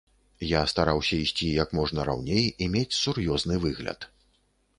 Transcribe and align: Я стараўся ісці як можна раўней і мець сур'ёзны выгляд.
Я 0.51 0.61
стараўся 0.71 1.19
ісці 1.25 1.49
як 1.63 1.75
можна 1.81 2.07
раўней 2.09 2.49
і 2.63 2.69
мець 2.77 2.99
сур'ёзны 3.03 3.55
выгляд. 3.69 4.11